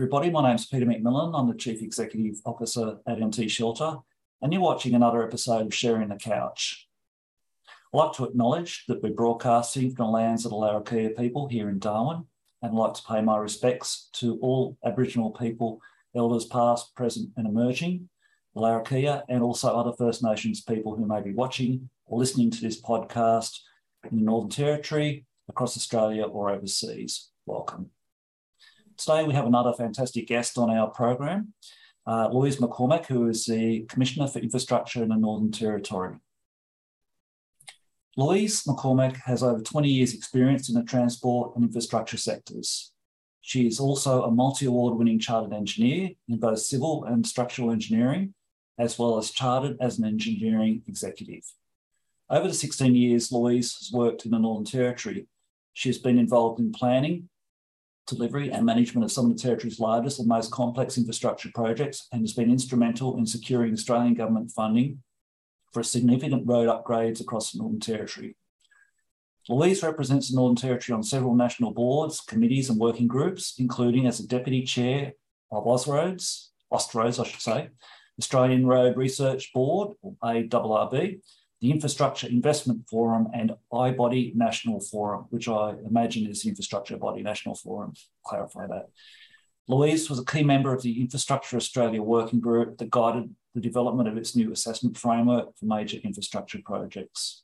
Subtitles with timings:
[0.00, 0.30] everybody.
[0.30, 1.38] My name's Peter McMillan.
[1.38, 3.98] I'm the Chief Executive Officer at NT Shelter,
[4.40, 6.88] and you're watching another episode of Sharing the Couch.
[7.66, 11.68] I'd like to acknowledge that we're broadcasting from the lands of the Larrakia people here
[11.68, 12.24] in Darwin,
[12.62, 15.82] and I'd like to pay my respects to all Aboriginal people,
[16.16, 18.08] elders past, present, and emerging,
[18.54, 22.62] the Larrakia, and also other First Nations people who may be watching or listening to
[22.62, 23.58] this podcast
[24.10, 27.28] in the Northern Territory, across Australia, or overseas.
[27.44, 27.90] Welcome.
[29.00, 31.54] Today we have another fantastic guest on our program,
[32.06, 36.16] uh, Louise McCormick, who is the Commissioner for Infrastructure in the Northern Territory.
[38.18, 42.92] Louise McCormick has over 20 years experience in the transport and infrastructure sectors.
[43.40, 48.34] She is also a multi-award winning chartered engineer in both civil and structural engineering,
[48.78, 51.44] as well as chartered as an engineering executive.
[52.28, 55.26] Over the 16 years Louise has worked in the Northern Territory,
[55.72, 57.29] she has been involved in planning,
[58.10, 62.20] delivery and management of some of the Territory's largest and most complex infrastructure projects and
[62.20, 65.02] has been instrumental in securing Australian government funding
[65.72, 68.36] for significant road upgrades across the Northern Territory.
[69.48, 74.20] Louise represents the Northern Territory on several national boards, committees and working groups, including as
[74.20, 75.12] a Deputy Chair
[75.50, 77.68] of Austroads, Austroads I should say,
[78.18, 81.20] Australian Road Research Board, or ARRB,
[81.60, 87.22] the Infrastructure Investment Forum and iBody National Forum, which I imagine is the Infrastructure Body
[87.22, 87.92] National Forum.
[88.24, 88.88] Clarify that.
[89.68, 94.08] Louise was a key member of the Infrastructure Australia working group that guided the development
[94.08, 97.42] of its new assessment framework for major infrastructure projects.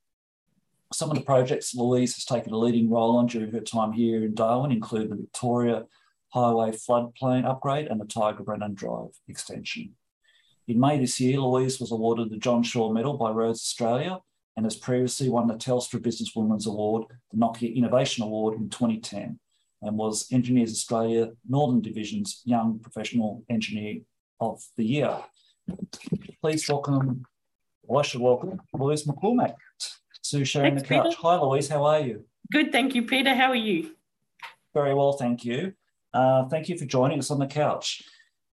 [0.92, 4.24] Some of the projects Louise has taken a leading role on during her time here
[4.24, 5.84] in Darwin include the Victoria
[6.28, 9.94] Highway floodplain upgrade and the Tiger Brennan Drive extension.
[10.68, 14.18] In May this year, Louise was awarded the John Shaw Medal by Roads Australia
[14.56, 19.38] and has previously won the Telstra Businesswomen's Award, the Nokia Innovation Award in 2010,
[19.82, 24.00] and was Engineers Australia Northern Division's Young Professional Engineer
[24.40, 25.16] of the Year.
[26.42, 27.24] Please welcome,
[27.84, 29.54] well, I should welcome Louise McCormick
[30.24, 31.04] to sharing Thanks, the couch.
[31.10, 31.16] Peter.
[31.20, 32.24] Hi, Louise, how are you?
[32.50, 33.36] Good, thank you, Peter.
[33.36, 33.92] How are you?
[34.74, 35.74] Very well, thank you.
[36.12, 38.02] Uh, thank you for joining us on the couch.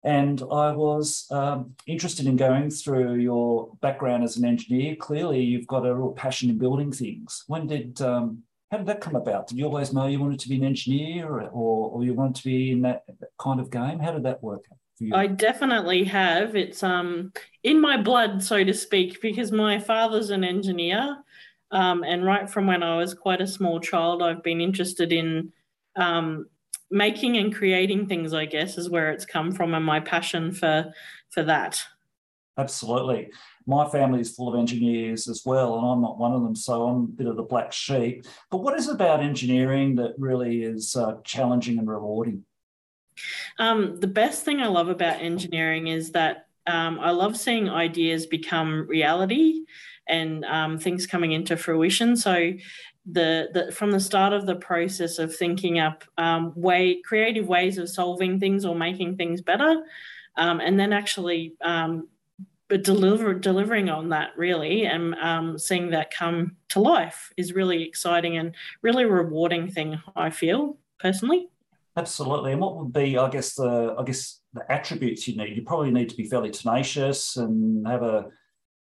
[0.03, 4.95] And I was um, interested in going through your background as an engineer.
[4.95, 7.43] Clearly, you've got a real passion in building things.
[7.47, 9.47] When did um, how did that come about?
[9.47, 12.43] Did you always know you wanted to be an engineer, or, or you wanted to
[12.43, 13.03] be in that,
[13.37, 13.99] kind of game?
[13.99, 14.63] How did that work
[14.97, 15.13] for you?
[15.13, 16.55] I definitely have.
[16.55, 17.31] It's um
[17.63, 21.17] in my blood, so to speak, because my father's an engineer,
[21.69, 25.51] um, and right from when I was quite a small child, I've been interested in
[25.95, 26.47] um,
[26.91, 30.93] making and creating things i guess is where it's come from and my passion for
[31.31, 31.81] for that.
[32.57, 33.31] Absolutely.
[33.65, 36.87] My family is full of engineers as well and i'm not one of them so
[36.87, 38.25] i'm a bit of the black sheep.
[38.49, 42.43] But what is it about engineering that really is uh, challenging and rewarding?
[43.59, 48.25] Um, the best thing i love about engineering is that um, i love seeing ideas
[48.25, 49.63] become reality
[50.07, 52.15] and um, things coming into fruition.
[52.15, 52.51] So
[53.05, 57.77] the, the from the start of the process of thinking up um, way creative ways
[57.77, 59.83] of solving things or making things better,
[60.37, 62.07] um, and then actually um,
[62.77, 68.37] deliver delivering on that really and um, seeing that come to life is really exciting
[68.37, 71.47] and really rewarding thing I feel personally.
[71.97, 75.55] Absolutely, and what would be I guess the I guess the attributes you need?
[75.55, 78.27] You probably need to be fairly tenacious and have a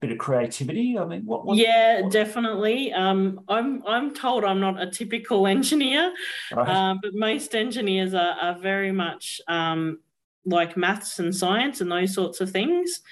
[0.00, 0.98] bit of creativity?
[0.98, 1.44] I mean, what?
[1.44, 2.12] what yeah, what?
[2.12, 2.92] definitely.
[2.92, 6.12] Um, I'm I'm told I'm not a typical engineer,
[6.52, 6.68] right.
[6.68, 9.98] uh, but most engineers are, are very much um,
[10.44, 13.02] like maths and science and those sorts of things.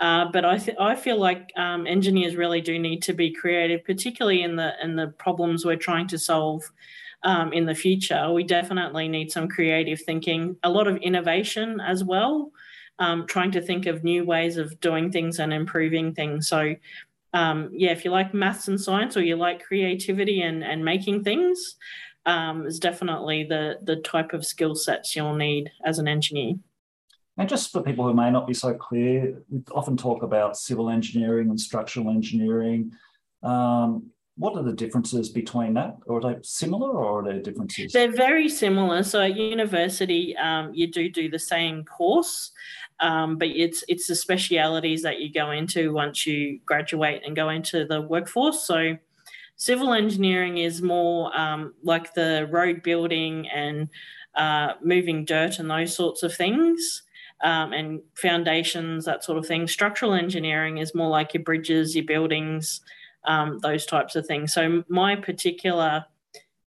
[0.00, 3.84] Uh, but I th- I feel like um, engineers really do need to be creative,
[3.84, 6.62] particularly in the in the problems we're trying to solve.
[7.22, 12.04] Um, in the future, we definitely need some creative thinking, a lot of innovation as
[12.04, 12.52] well
[12.98, 16.48] um, trying to think of new ways of doing things and improving things.
[16.48, 16.74] So,
[17.32, 21.24] um, yeah, if you like maths and science or you like creativity and, and making
[21.24, 21.76] things,
[22.24, 26.54] um, is definitely the, the type of skill sets you'll need as an engineer.
[27.38, 30.88] And just for people who may not be so clear, we often talk about civil
[30.88, 32.92] engineering and structural engineering.
[33.42, 35.96] Um, what are the differences between that?
[36.06, 37.92] Or are they similar or are there differences?
[37.92, 39.02] They're very similar.
[39.02, 42.52] So at university, um, you do do the same course,
[43.00, 47.48] um, but it's it's the specialities that you go into once you graduate and go
[47.48, 48.64] into the workforce.
[48.64, 48.98] So
[49.56, 53.88] civil engineering is more um, like the road building and
[54.34, 57.02] uh, moving dirt and those sorts of things.
[57.42, 59.68] Um, and foundations, that sort of thing.
[59.68, 62.80] Structural engineering is more like your bridges, your buildings,
[63.26, 64.52] um, those types of things.
[64.52, 66.04] So my particular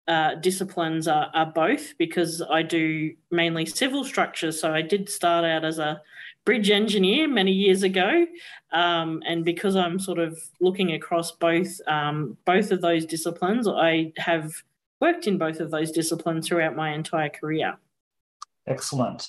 [0.08, 4.60] uh, disciplines are, are both because I do mainly civil structures.
[4.60, 6.00] So I did start out as a
[6.44, 8.26] bridge engineer many years ago,
[8.72, 14.12] um, and because I'm sort of looking across both um, both of those disciplines, I
[14.16, 14.52] have
[15.00, 17.76] worked in both of those disciplines throughout my entire career.
[18.66, 19.28] Excellent.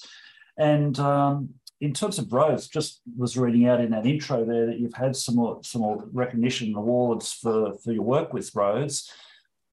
[0.58, 4.80] And um, in terms of roads, just was reading out in that intro there that
[4.80, 9.12] you've had some more, some more recognition and awards for, for your work with roads.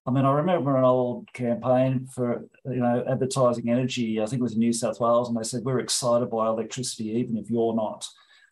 [0.07, 4.19] I mean, I remember an old campaign for you know advertising energy.
[4.19, 7.09] I think it was in New South Wales, and they said we're excited by electricity,
[7.09, 8.07] even if you're not.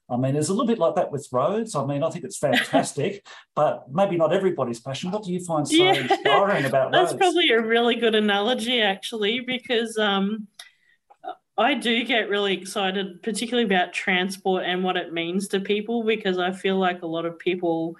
[0.10, 1.76] I mean, it's a little bit like that with roads.
[1.76, 3.26] I mean, I think it's fantastic,
[3.56, 5.10] but maybe not everybody's passion.
[5.10, 5.94] What do you find so yeah.
[5.96, 7.20] inspiring about That's roads?
[7.20, 10.48] That's probably a really good analogy, actually, because um,
[11.58, 16.38] I do get really excited, particularly about transport and what it means to people, because
[16.38, 17.96] I feel like a lot of people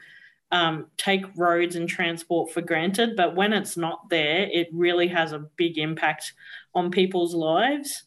[0.52, 5.34] um, take roads and transport for granted, but when it's not there, it really has
[5.34, 6.34] a big impact
[6.76, 8.04] on people's lives.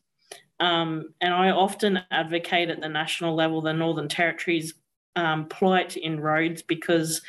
[0.60, 4.74] Um, and I often advocate at the national level the Northern Territory's
[5.16, 7.22] um, plight in roads because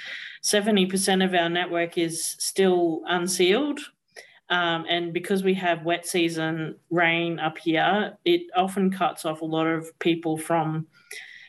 [0.43, 3.79] 70% of our network is still unsealed.
[4.51, 9.45] Um, and because we have wet season rain up here, it often cuts off a
[9.45, 10.87] lot of people from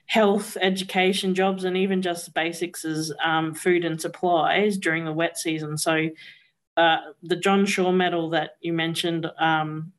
[0.07, 5.37] health, education, jobs, and even just basics as um, food and supplies during the wet
[5.37, 5.77] season.
[5.77, 6.11] So,
[6.77, 9.93] uh, the John Shaw Medal that you mentioned, um,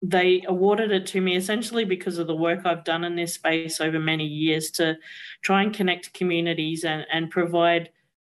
[0.00, 3.80] they awarded it to me essentially because of the work I've done in this space
[3.80, 4.96] over many years to
[5.42, 7.90] try and connect communities and, and provide.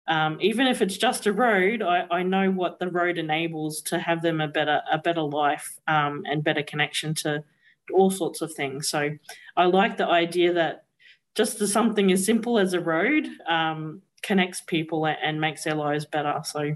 [0.07, 3.99] Um, even if it's just a road, I, I know what the road enables to
[3.99, 7.43] have them a better a better life um, and better connection to
[7.93, 8.87] all sorts of things.
[8.87, 9.11] So
[9.55, 10.85] I like the idea that
[11.35, 16.41] just something as simple as a road um, connects people and makes their lives better.
[16.43, 16.75] So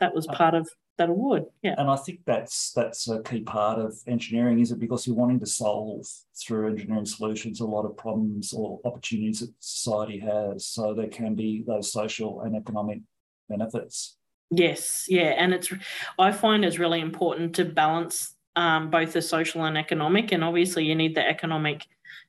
[0.00, 1.44] that was part of that award.
[1.62, 1.74] Yeah.
[1.78, 4.78] And I think that's that's a key part of engineering, is it?
[4.78, 6.06] Because you're wanting to solve
[6.40, 10.66] through engineering solutions a lot of problems or opportunities that society has.
[10.66, 13.00] So there can be those social and economic
[13.48, 14.16] benefits.
[14.50, 15.34] Yes, yeah.
[15.38, 15.72] And it's
[16.18, 20.32] I find it's really important to balance um, both the social and economic.
[20.32, 21.86] And obviously you need the economic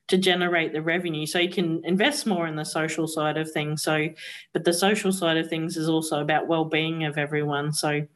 [0.08, 1.26] to generate the revenue.
[1.26, 3.82] So you can invest more in the social side of things.
[3.82, 4.08] So,
[4.52, 7.72] but the social side of things is also about well-being of everyone.
[7.72, 8.06] So,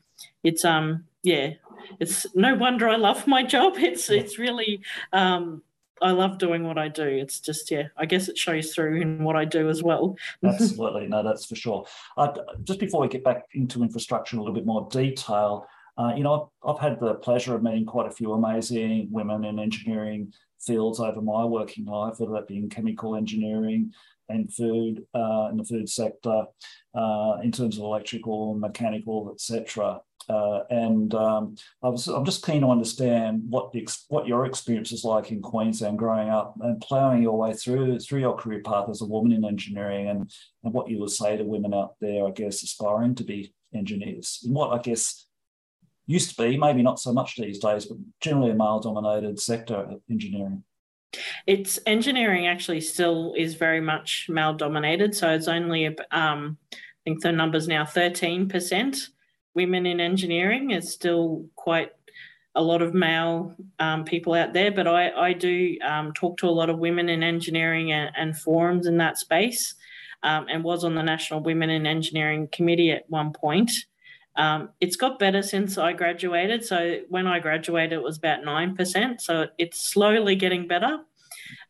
[0.43, 1.55] it's um yeah,
[2.01, 3.75] it's no wonder I love my job.
[3.79, 4.81] It's it's really
[5.13, 5.63] um
[6.01, 7.05] I love doing what I do.
[7.05, 10.17] It's just yeah, I guess it shows through in what I do as well.
[10.45, 11.87] Absolutely, no, that's for sure.
[12.17, 12.33] Uh,
[12.65, 15.67] just before we get back into infrastructure in a little bit more detail,
[15.97, 19.45] uh, you know, I've, I've, had the pleasure of meeting quite a few amazing women
[19.45, 23.93] in engineering fields over my working life, whether that be in chemical engineering
[24.29, 26.45] and food uh, in the food sector,
[26.95, 30.01] uh, in terms of electrical, mechanical, etc.
[30.29, 35.05] Uh, and um, I I'm just keen to understand what the what your experience is
[35.05, 39.01] like in Queensland growing up and ploughing your way through through your career path as
[39.01, 40.31] a woman in engineering, and
[40.65, 44.41] and what you would say to women out there, I guess, aspiring to be engineers,
[44.45, 45.27] and what I guess
[46.09, 49.87] used to be, maybe not so much these days, but generally a male dominated sector,
[50.11, 50.65] engineering.
[51.47, 55.15] It's engineering actually still is very much male dominated.
[55.15, 59.09] So it's only, um, I think the number's now 13%
[59.59, 60.71] women in engineering.
[60.71, 61.91] It's still quite
[62.55, 66.47] a lot of male um, people out there, but I, I do um, talk to
[66.47, 69.75] a lot of women in engineering and, and forums in that space
[70.23, 73.73] um, and was on the National Women in Engineering Committee at one point.
[74.37, 76.65] Um, it's got better since I graduated.
[76.65, 79.21] So when I graduated, it was about 9%.
[79.21, 80.99] So it's slowly getting better.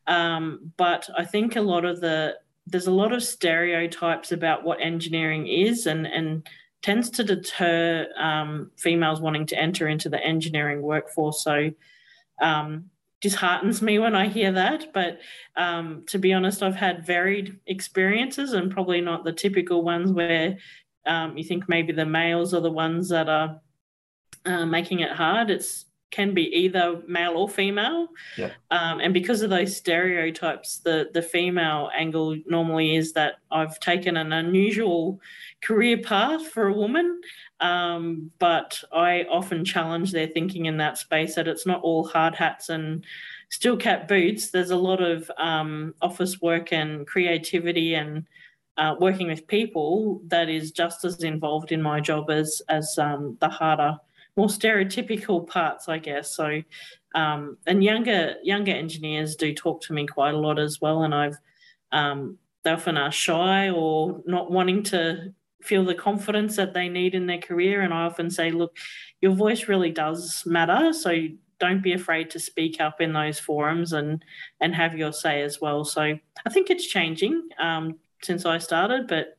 [0.06, 2.34] Um, but I think a lot of the,
[2.66, 6.46] there's a lot of stereotypes about what engineering is and, and
[6.88, 11.44] tends to deter um, females wanting to enter into the engineering workforce.
[11.44, 11.70] So
[12.40, 12.86] um,
[13.20, 14.94] disheartens me when I hear that.
[14.94, 15.18] But
[15.54, 20.56] um, to be honest, I've had varied experiences and probably not the typical ones where
[21.04, 23.60] um, you think maybe the males are the ones that are
[24.46, 25.50] uh, making it hard.
[25.50, 28.08] It's can be either male or female.
[28.36, 28.52] Yeah.
[28.70, 34.16] Um, and because of those stereotypes, the the female angle normally is that I've taken
[34.16, 35.20] an unusual
[35.62, 37.20] career path for a woman.
[37.60, 42.34] Um, but I often challenge their thinking in that space that it's not all hard
[42.34, 43.04] hats and
[43.48, 44.50] steel cap boots.
[44.50, 48.24] There's a lot of um, office work and creativity and
[48.76, 53.36] uh, working with people that is just as involved in my job as as um,
[53.40, 53.98] the harder,
[54.38, 56.34] more stereotypical parts, I guess.
[56.34, 56.62] So,
[57.14, 61.14] um, and younger younger engineers do talk to me quite a lot as well, and
[61.14, 61.36] I've
[61.92, 67.14] um, they often are shy or not wanting to feel the confidence that they need
[67.14, 67.80] in their career.
[67.80, 68.76] And I often say, look,
[69.20, 70.92] your voice really does matter.
[70.92, 71.12] So
[71.58, 74.24] don't be afraid to speak up in those forums and
[74.60, 75.84] and have your say as well.
[75.84, 79.37] So I think it's changing um, since I started, but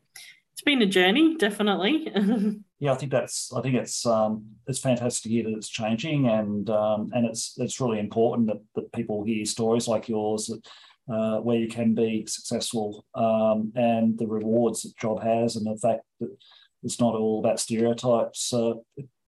[0.60, 2.12] it's been a journey, definitely.
[2.80, 6.28] yeah, I think that's I think it's um, it's fantastic to hear that it's changing,
[6.28, 11.16] and um, and it's it's really important that, that people hear stories like yours that
[11.16, 15.78] uh, where you can be successful um, and the rewards that job has and the
[15.78, 16.36] fact that
[16.84, 18.74] it's not all about stereotypes uh,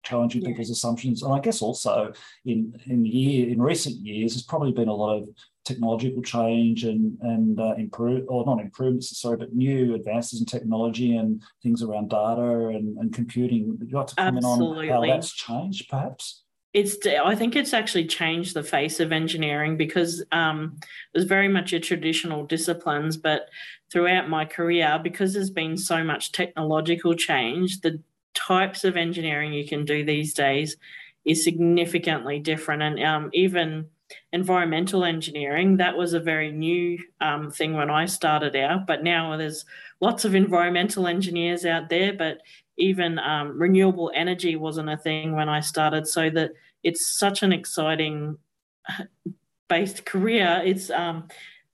[0.02, 0.48] challenging yeah.
[0.48, 2.12] people's assumptions and i guess also
[2.44, 5.28] in in year in recent years there's probably been a lot of
[5.64, 11.16] technological change and and uh, improve or not improvements sorry but new advances in technology
[11.16, 13.76] and things around data and, and computing.
[13.78, 14.90] Would you like to comment Absolutely.
[14.90, 16.42] on how that's changed perhaps?
[16.72, 20.78] It's i think it's actually changed the face of engineering because um,
[21.14, 23.48] it was very much a traditional disciplines but
[23.92, 28.00] throughout my career because there's been so much technological change the
[28.34, 30.76] types of engineering you can do these days
[31.24, 32.82] is significantly different.
[32.82, 33.86] And um, even
[34.32, 39.36] environmental engineering that was a very new um, thing when i started out but now
[39.36, 39.64] there's
[40.00, 42.38] lots of environmental engineers out there but
[42.78, 46.06] even um, renewable energy wasn't a thing when I started.
[46.06, 46.52] So that
[46.82, 48.38] it's such an exciting
[49.68, 50.62] based career.
[50.64, 51.28] It's um,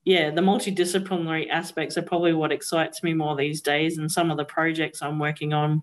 [0.05, 4.37] yeah, the multidisciplinary aspects are probably what excites me more these days, and some of
[4.37, 5.83] the projects I'm working on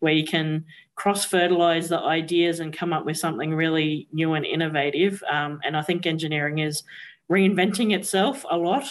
[0.00, 4.44] where you can cross fertilize the ideas and come up with something really new and
[4.44, 5.22] innovative.
[5.30, 6.82] Um, and I think engineering is
[7.30, 8.90] reinventing itself a lot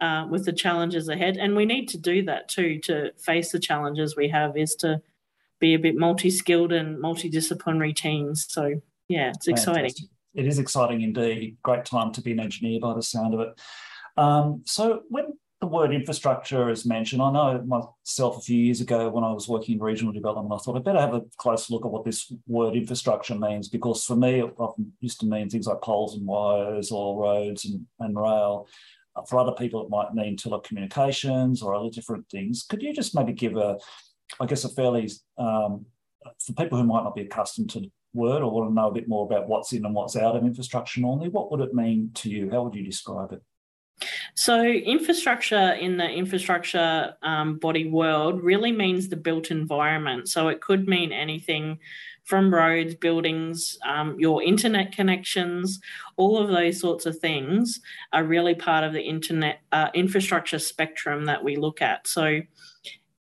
[0.00, 1.36] uh, with the challenges ahead.
[1.36, 5.00] And we need to do that too to face the challenges we have, is to
[5.60, 8.46] be a bit multi skilled and multidisciplinary teams.
[8.48, 9.82] So, yeah, it's exciting.
[9.82, 10.08] Fantastic.
[10.34, 11.58] It is exciting indeed.
[11.62, 13.60] Great time to be an engineer by the sound of it.
[14.16, 17.22] Um, so, when the word infrastructure is mentioned.
[17.22, 20.58] I know myself a few years ago when I was working in regional development, I
[20.58, 24.16] thought I'd better have a close look at what this word infrastructure means because for
[24.16, 28.18] me, it often used to mean things like poles and wires or roads and, and
[28.18, 28.66] rail.
[29.28, 32.66] For other people, it might mean telecommunications or other different things.
[32.68, 33.78] Could you just maybe give a,
[34.40, 35.86] I guess, a fairly, um,
[36.44, 38.92] for people who might not be accustomed to the word or want to know a
[38.92, 42.10] bit more about what's in and what's out of infrastructure normally, what would it mean
[42.14, 42.50] to you?
[42.50, 43.42] How would you describe it?
[44.34, 50.28] So, infrastructure in the infrastructure um, body world really means the built environment.
[50.28, 51.78] So, it could mean anything
[52.24, 55.80] from roads, buildings, um, your internet connections,
[56.16, 57.80] all of those sorts of things
[58.12, 62.06] are really part of the internet uh, infrastructure spectrum that we look at.
[62.06, 62.40] So,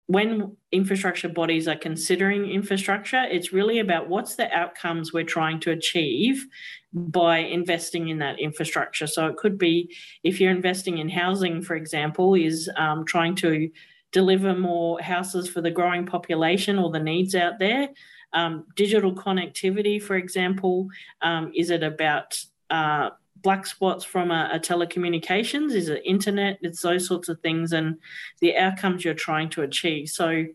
[0.08, 5.70] when infrastructure bodies are considering infrastructure, it's really about what's the outcomes we're trying to
[5.70, 6.46] achieve
[6.94, 9.06] by investing in that infrastructure.
[9.06, 13.70] So it could be if you're investing in housing, for example, is um, trying to
[14.10, 17.90] deliver more houses for the growing population or the needs out there.
[18.32, 20.88] Um, digital connectivity, for example,
[21.20, 23.10] um, is it about uh,
[23.42, 25.72] black spots from a, a, telecommunications?
[25.72, 26.58] Is it internet?
[26.62, 27.96] It's those sorts of things and
[28.40, 30.08] the outcomes you're trying to achieve.
[30.08, 30.46] So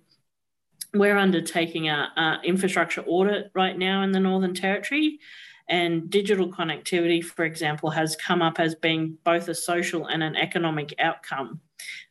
[0.94, 5.20] we're undertaking a, a infrastructure audit right now in the Northern Territory.
[5.70, 10.36] And digital connectivity, for example, has come up as being both a social and an
[10.36, 11.62] economic outcome.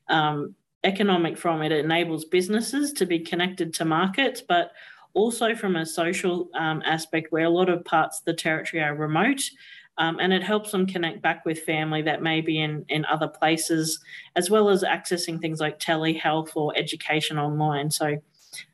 [0.08, 4.72] Um, economic from it enables businesses to be connected to markets, but
[5.14, 8.94] also from a social um, aspect where a lot of parts of the territory are
[8.94, 9.42] remote
[9.98, 13.28] um, and it helps them connect back with family that may be in, in other
[13.28, 14.00] places,
[14.36, 17.90] as well as accessing things like telehealth or education online.
[17.90, 18.16] So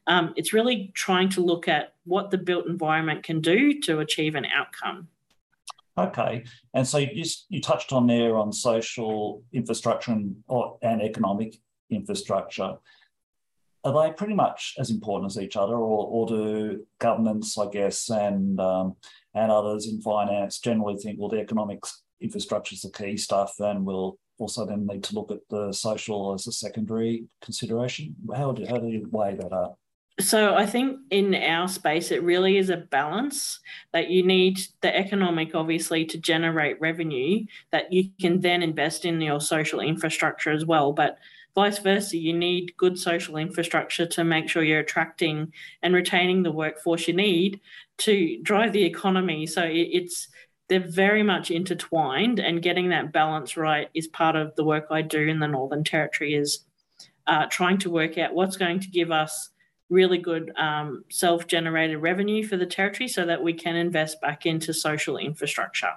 [0.07, 4.35] um, it's really trying to look at what the built environment can do to achieve
[4.35, 5.09] an outcome.
[5.97, 6.45] Okay,
[6.75, 11.57] and so you you touched on there on social infrastructure and or, and economic
[11.91, 12.77] infrastructure.
[13.85, 18.11] Are they pretty much as important as each other, or, or do governments, I guess,
[18.11, 18.97] and um,
[19.35, 21.81] and others in finance generally think, well, the economic
[22.21, 26.33] infrastructure is the key stuff, and we'll also then need to look at the social
[26.33, 28.15] as a secondary consideration.
[28.35, 29.79] How do, how do you weigh that up?
[30.21, 33.61] So I think in our space, it really is a balance
[33.93, 39.21] that you need the economic, obviously, to generate revenue that you can then invest in
[39.21, 40.93] your social infrastructure as well.
[40.93, 41.19] But
[41.55, 46.53] vice versa, you need good social infrastructure to make sure you're attracting and retaining the
[46.53, 47.61] workforce you need
[47.99, 49.47] to drive the economy.
[49.47, 50.29] So it's
[50.69, 55.03] they're very much intertwined, and getting that balance right is part of the work I
[55.03, 56.35] do in the Northern Territory.
[56.35, 56.65] Is
[57.27, 59.51] uh, trying to work out what's going to give us
[59.91, 64.75] really good um, self-generated revenue for the territory, so that we can invest back into
[64.75, 65.93] social infrastructure.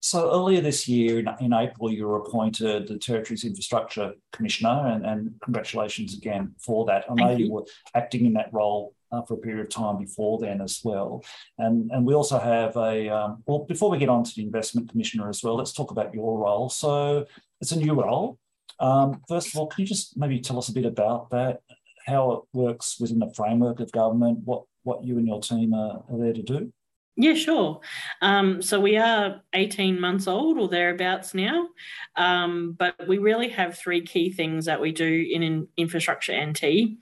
[0.00, 5.04] so earlier this year, in, in, April, you were appointed the Territory's Infrastructure Commissioner, and,
[5.04, 7.04] and congratulations again for that.
[7.10, 7.46] I know you.
[7.46, 7.64] you were
[7.96, 11.24] acting in that role uh, for a period of time before then as well.
[11.58, 14.90] And, and we also have a, um, well, before we get on to the Investment
[14.90, 16.68] Commissioner as well, let's talk about your role.
[16.68, 17.26] So
[17.60, 18.38] it's a new role.
[18.80, 21.60] Um, first of all, can you just maybe tell us a bit about that,
[22.06, 26.02] how it works within the framework of government, what, what you and your team are,
[26.10, 26.72] are there to do?
[27.18, 27.80] Yeah, sure.
[28.20, 31.68] Um, so we are 18 months old or thereabouts now,
[32.14, 36.98] um, but we really have three key things that we do in, in infrastructure NT.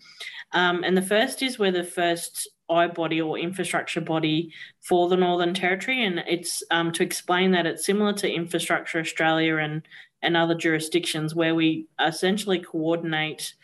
[0.54, 5.16] Um, and the first is we're the first I body or infrastructure body for the
[5.16, 6.04] Northern Territory.
[6.04, 9.82] And it's um, to explain that it's similar to Infrastructure Australia and,
[10.22, 13.54] and other jurisdictions where we essentially coordinate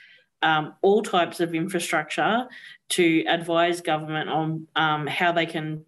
[0.42, 2.46] um, all types of infrastructure
[2.90, 5.84] to advise government on um, how they can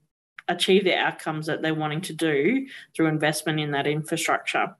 [0.49, 4.75] achieve the outcomes that they're wanting to do through investment in that infrastructure.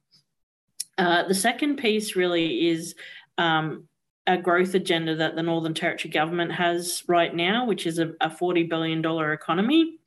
[0.99, 2.95] Uh, the second piece really is
[3.39, 3.89] um,
[4.27, 8.31] a growth agenda that the Northern Territory government has right now, which is a, a
[8.31, 9.99] $40 billion economy.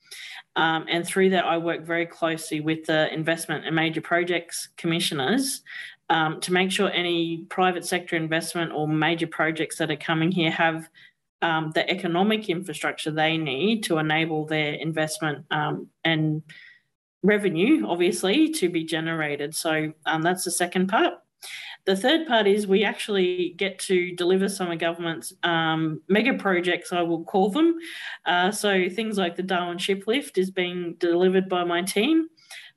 [0.55, 5.62] Um, and through that, I work very closely with the investment and major projects commissioners
[6.10, 10.51] um, to make sure any private sector investment or major projects that are coming here
[10.51, 10.88] have
[11.41, 16.41] um, the economic infrastructure they need to enable their investment um, and
[17.22, 19.55] revenue, obviously, to be generated.
[19.55, 21.15] So um, that's the second part.
[21.86, 26.92] The third part is we actually get to deliver some of government's um, mega projects,
[26.92, 27.77] I will call them.
[28.25, 32.27] Uh, so things like the Darwin Ship Lift is being delivered by my team,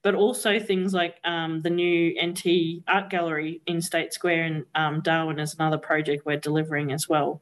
[0.03, 5.01] but also things like um, the new NT Art Gallery in State Square in um,
[5.01, 7.41] Darwin is another project we're delivering as well.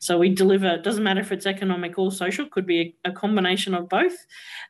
[0.00, 3.12] So we deliver, it doesn't matter if it's economic or social, could be a, a
[3.12, 4.14] combination of both.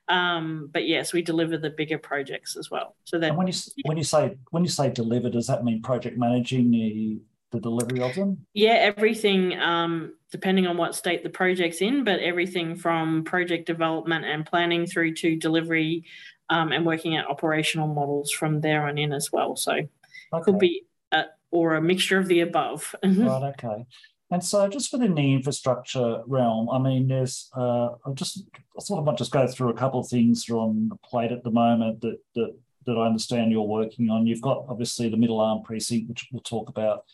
[0.09, 2.97] Um, but yes, we deliver the bigger projects as well.
[3.05, 3.55] So that and when you
[3.85, 7.21] when you say when you say deliver, does that mean project managing the
[7.51, 8.47] the delivery of them?
[8.55, 14.25] Yeah, everything um, depending on what state the project's in, but everything from project development
[14.25, 16.05] and planning through to delivery
[16.51, 19.57] um, and working at operational models from there on in as well.
[19.57, 20.43] So okay.
[20.43, 22.95] could be a, or a mixture of the above.
[23.05, 23.55] right.
[23.59, 23.87] Okay.
[24.31, 28.43] And so, just within the infrastructure realm, I mean, there's uh, I just
[28.77, 31.33] I sort of want to just go through a couple of things on the plate
[31.33, 32.55] at the moment that that
[32.87, 34.27] that I understand you're working on.
[34.27, 37.05] You've got obviously the Middle Arm precinct, which we'll talk about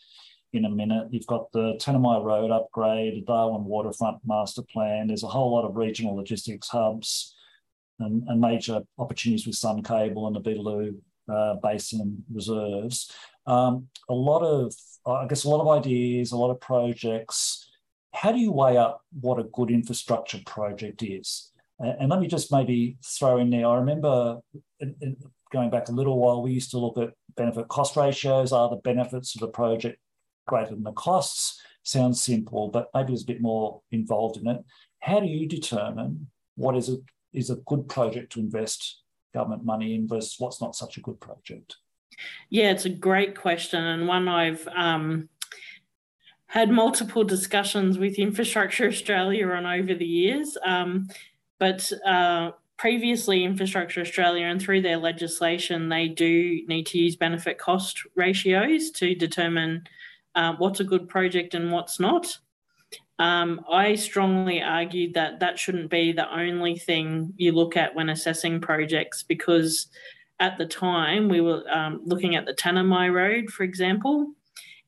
[0.51, 1.07] in a minute.
[1.11, 5.07] You've got the Tanami Road upgrade, the Darwin Waterfront Master Plan.
[5.07, 7.35] There's a whole lot of regional logistics hubs
[7.99, 10.95] and, and major opportunities with Sun Cable and the Beetaloo
[11.31, 13.11] uh, Basin reserves.
[13.47, 14.73] Um, a lot of
[15.07, 17.69] I guess a lot of ideas, a lot of projects.
[18.13, 21.51] How do you weigh up what a good infrastructure project is?
[21.79, 23.67] And let me just maybe throw in there.
[23.67, 24.39] I remember
[25.51, 28.53] going back a little while, we used to look at benefit cost ratios.
[28.53, 29.99] Are the benefits of the project
[30.47, 31.61] greater than the costs?
[31.83, 34.63] Sounds simple, but maybe there's a bit more involved in it.
[35.01, 36.97] How do you determine what is a,
[37.33, 39.01] is a good project to invest
[39.35, 41.75] government money in versus what's not such a good project?
[42.49, 45.29] Yeah, it's a great question and one I've um,
[46.47, 50.57] had multiple discussions with Infrastructure Australia on over the years.
[50.65, 51.09] Um,
[51.59, 57.57] but uh, previously, Infrastructure Australia and through their legislation, they do need to use benefit
[57.57, 59.83] cost ratios to determine
[60.35, 62.37] uh, what's a good project and what's not.
[63.17, 68.09] Um, I strongly argued that that shouldn't be the only thing you look at when
[68.09, 69.87] assessing projects because
[70.39, 74.33] at the time, we were um, looking at the Tanami Road, for example,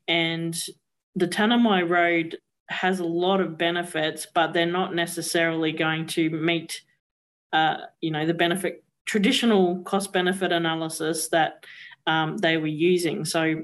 [0.08, 0.58] and
[1.16, 2.38] the Tanami Road
[2.70, 6.82] has a lot of benefits, but they're not necessarily going to meet,
[7.54, 11.64] uh, you know, the benefit traditional cost benefit analysis that
[12.08, 13.24] um, they were using.
[13.24, 13.64] So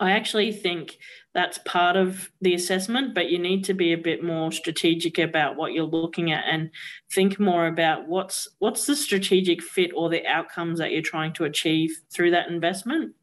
[0.00, 0.98] I actually think
[1.34, 5.56] that's part of the assessment, but you need to be a bit more strategic about
[5.56, 6.70] what you're looking at and
[7.12, 11.44] think more about what's what's the strategic fit or the outcomes that you're trying to
[11.44, 13.14] achieve through that investment.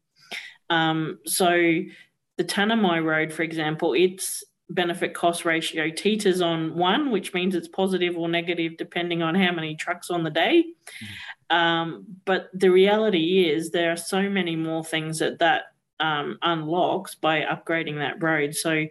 [0.70, 1.50] Um, so
[2.38, 7.68] the Tanami Road, for example, its benefit cost ratio teeters on one, which means it's
[7.68, 10.64] positive or negative depending on how many trucks on the day.
[11.50, 11.56] Mm.
[11.56, 15.64] Um, but the reality is there are so many more things that that
[16.02, 18.54] um, unlocks by upgrading that road.
[18.54, 18.86] So,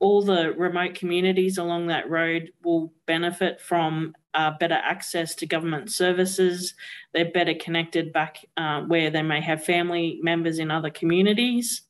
[0.00, 5.92] all the remote communities along that road will benefit from uh, better access to government
[5.92, 6.74] services.
[7.12, 11.82] They're better connected back uh, where they may have family members in other communities.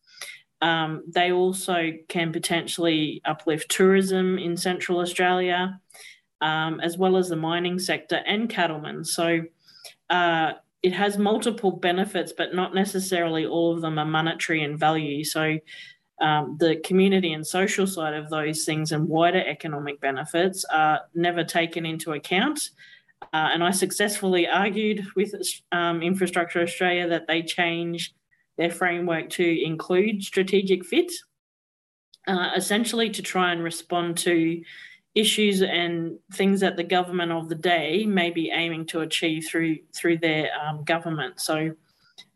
[0.61, 5.81] Um, they also can potentially uplift tourism in Central Australia,
[6.41, 9.05] um, as well as the mining sector and cattlemen.
[9.05, 9.43] So,
[10.11, 10.53] uh,
[10.85, 15.25] it has multiple benefits, but not necessarily all of them are monetary in value.
[15.25, 15.59] So
[16.21, 21.43] um, the community and social side of those things and wider economic benefits are never
[21.43, 22.69] taken into account.
[23.33, 25.35] Uh, and I successfully argued with
[25.73, 28.15] um, Infrastructure Australia that they change
[28.59, 31.11] their framework to include strategic fit,
[32.29, 34.63] uh, essentially to try and respond to
[35.15, 39.79] issues and things that the government of the day may be aiming to achieve through
[39.95, 41.41] through their um, government.
[41.41, 41.73] So,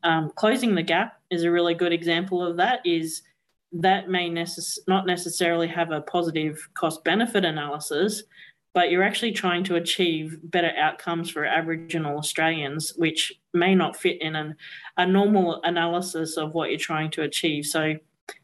[0.03, 2.81] um, closing the gap is a really good example of that.
[2.85, 3.23] Is
[3.73, 8.23] that may necess- not necessarily have a positive cost benefit analysis,
[8.75, 14.23] but you're actually trying to achieve better outcomes for Aboriginal Australians, which may not fit
[14.23, 14.57] in an,
[14.97, 17.67] a normal analysis of what you're trying to achieve.
[17.67, 17.95] So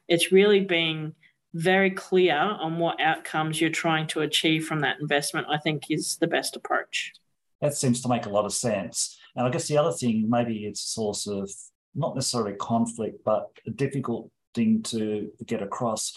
[0.08, 1.14] it's really being
[1.54, 6.16] very clear on what outcomes you're trying to achieve from that investment, I think is
[6.16, 7.12] the best approach.
[7.60, 9.16] That seems to make a lot of sense.
[9.36, 11.50] And I guess the other thing, maybe it's a source of
[11.94, 16.16] not necessarily conflict, but a difficult thing to get across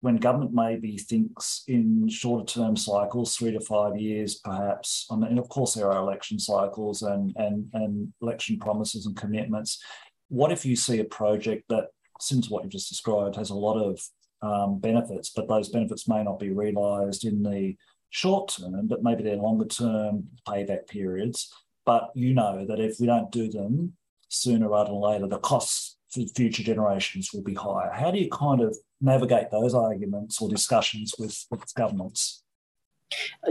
[0.00, 5.30] when government maybe thinks in shorter term cycles, three to five years perhaps, I mean,
[5.30, 9.82] and of course there are election cycles and, and, and election promises and commitments.
[10.28, 11.88] What if you see a project that,
[12.20, 14.00] since what you've just described, has a lot of
[14.42, 17.76] um, benefits, but those benefits may not be realised in the
[18.10, 21.52] short term, but maybe they're longer term payback periods.
[21.84, 23.94] But you know that if we don't do them
[24.28, 27.90] sooner rather than later, the costs for future generations will be higher.
[27.92, 32.42] How do you kind of navigate those arguments or discussions with, with governments?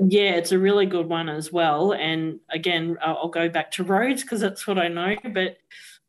[0.08, 1.94] Yeah, it's a really good one as well.
[1.94, 5.16] And again, I'll go back to roads because that's what I know.
[5.34, 5.58] But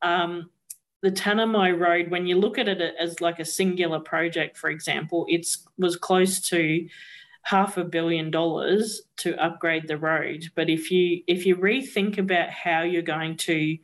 [0.02, 0.50] um,
[1.02, 5.26] the Tanami Road, when you look at it as like a singular project, for example,
[5.28, 5.46] it
[5.78, 6.88] was close to
[7.42, 10.44] half a billion dollars to upgrade the road.
[10.54, 13.78] But if you if you rethink about how you're going to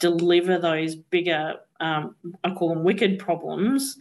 [0.00, 3.96] deliver those bigger, um, I call them wicked problems,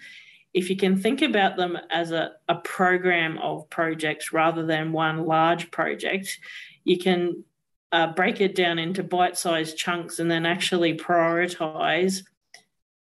[0.53, 5.25] if you can think about them as a, a program of projects rather than one
[5.25, 6.39] large project,
[6.83, 7.43] you can
[7.91, 12.23] uh, break it down into bite sized chunks and then actually prioritize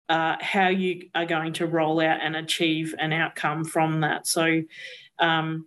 [0.09, 4.27] uh, how you are going to roll out and achieve an outcome from that.
[4.27, 4.63] So,
[5.19, 5.67] um,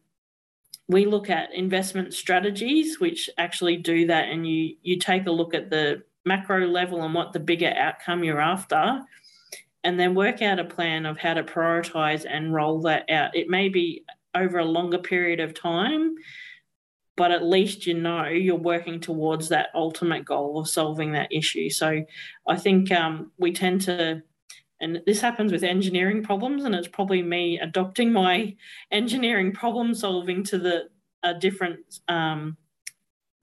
[0.89, 5.53] we look at investment strategies which actually do that and you you take a look
[5.53, 9.01] at the macro level and what the bigger outcome you're after
[9.83, 13.35] and then work out a plan of how to prioritize and roll that out.
[13.35, 14.03] It may be
[14.35, 16.15] over a longer period of time,
[17.17, 21.69] but at least you know you're working towards that ultimate goal of solving that issue.
[21.69, 22.05] So
[22.47, 24.21] I think um, we tend to,
[24.79, 28.55] and this happens with engineering problems, and it's probably me adopting my
[28.91, 30.89] engineering problem solving to the
[31.23, 32.55] a different um,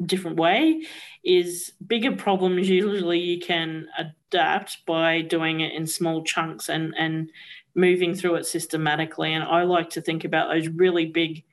[0.07, 0.83] different way
[1.25, 7.31] is bigger problems usually you can adapt by doing it in small chunks and and
[7.77, 11.45] moving through it systematically and i like to think about those really big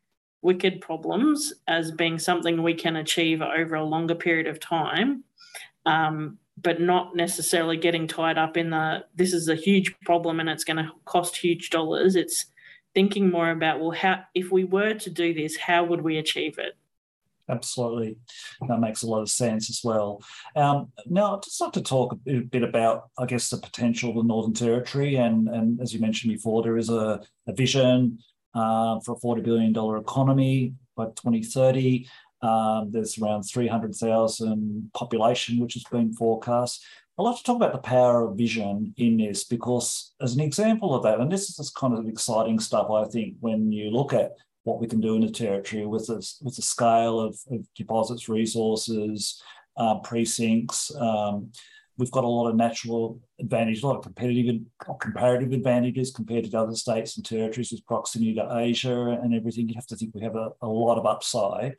[0.42, 5.24] wicked problems as being something we can achieve over a longer period of time
[5.86, 10.50] um, but not necessarily getting tied up in the this is a huge problem and
[10.50, 12.46] it's going to cost huge dollars it's
[12.94, 16.58] thinking more about well how if we were to do this how would we achieve
[16.58, 16.76] it
[17.50, 18.18] absolutely.
[18.68, 20.22] That makes a lot of sense as well.
[20.56, 24.24] Um, now, just like to talk a bit about, I guess, the potential of the
[24.24, 25.16] Northern Territory.
[25.16, 28.20] And, and as you mentioned before, there is a, a vision
[28.54, 32.08] uh, for a $40 billion economy by 2030.
[32.42, 36.84] Um, there's around 300,000 population, which has been forecast.
[37.20, 40.96] I'd like to talk about the power of vision in this because, as an example
[40.96, 44.32] of that, and this is kind of exciting stuff, I think, when you look at
[44.64, 48.30] what we can do in the territory with the, with the scale of, of deposits,
[48.30, 49.42] resources,
[49.78, 50.94] uh, precincts.
[50.96, 51.52] Um,
[52.02, 54.66] we've got a lot of natural advantage, a lot of competitive and
[55.00, 59.70] comparative advantages compared to other states and territories with proximity to Asia and everything.
[59.70, 61.76] You have to think we have a, a lot of upside.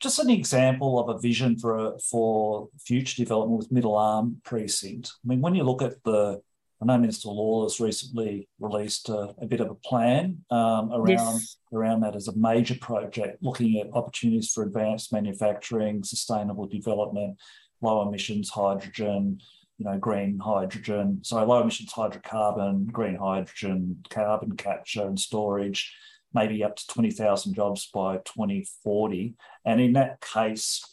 [0.00, 5.12] Just an example of a vision for a, for future development with Middle Arm precinct.
[5.22, 6.40] I mean, when you look at the
[6.82, 11.56] I know Minister Lawler recently released a, a, bit of a plan um, around yes.
[11.74, 17.36] around that as a major project, looking at opportunities for advanced manufacturing, sustainable development,
[17.82, 19.40] low emissions hydrogen,
[19.78, 25.94] you know, green hydrogen, so low emissions hydrocarbon, green hydrogen, carbon capture and storage,
[26.34, 29.34] maybe up to 20,000 jobs by 2040.
[29.64, 30.84] And in that case,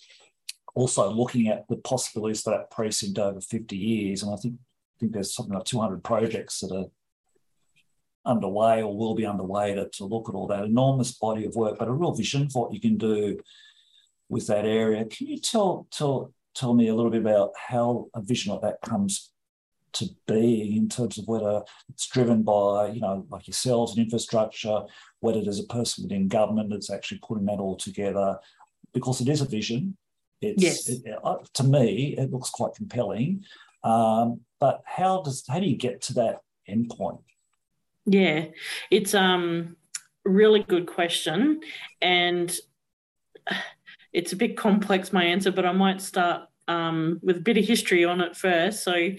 [0.74, 4.24] also looking at the possibilities for that precinct over 50 years.
[4.24, 6.86] And I think I think there's something like 200 projects that are
[8.26, 11.78] underway or will be underway to, to look at all that enormous body of work,
[11.78, 13.40] but a real vision for what you can do
[14.30, 15.06] with that area.
[15.06, 18.82] Can you tell tell tell me a little bit about how a vision like that
[18.82, 19.32] comes
[19.94, 24.82] to be in terms of whether it's driven by, you know, like yourselves and infrastructure,
[25.22, 28.38] whether there's a person within government that's actually putting that all together,
[28.94, 29.98] because it is a vision.
[30.42, 30.90] It's yes.
[30.90, 33.44] it, uh, to me, it looks quite compelling.
[33.84, 37.22] Um, but how does how do you get to that endpoint?
[38.06, 38.46] Yeah,
[38.92, 39.78] it's um
[40.26, 41.62] really good question,
[42.02, 42.56] and
[44.14, 47.66] it's a bit complex my answer, but I might start um, with a bit of
[47.66, 48.84] history on it first.
[48.84, 49.10] So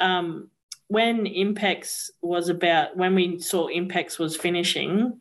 [0.00, 0.48] um,
[0.88, 5.20] when INPEX was about, when we saw INPEX was finishing,